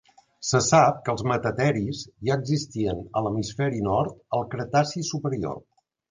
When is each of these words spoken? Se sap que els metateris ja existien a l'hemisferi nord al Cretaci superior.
Se 0.51 0.59
sap 0.67 0.95
que 1.07 1.11
els 1.15 1.23
metateris 1.31 1.99
ja 2.29 2.37
existien 2.43 3.03
a 3.19 3.23
l'hemisferi 3.25 3.83
nord 3.89 4.17
al 4.39 4.47
Cretaci 4.55 5.05
superior. 5.11 5.61